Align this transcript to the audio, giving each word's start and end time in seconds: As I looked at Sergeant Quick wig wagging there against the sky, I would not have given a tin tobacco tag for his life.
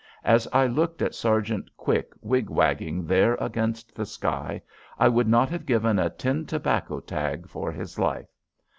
As 0.23 0.47
I 0.51 0.65
looked 0.65 1.03
at 1.03 1.13
Sergeant 1.13 1.69
Quick 1.77 2.13
wig 2.23 2.49
wagging 2.49 3.05
there 3.05 3.35
against 3.39 3.93
the 3.93 4.07
sky, 4.07 4.63
I 4.97 5.07
would 5.07 5.27
not 5.27 5.47
have 5.49 5.63
given 5.67 5.99
a 5.99 6.09
tin 6.09 6.47
tobacco 6.47 6.99
tag 7.01 7.47
for 7.47 7.71
his 7.71 7.99
life. 7.99 8.31